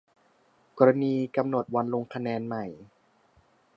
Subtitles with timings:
[0.77, 2.65] กรณีกำหนดวันลงคะแนนใหม่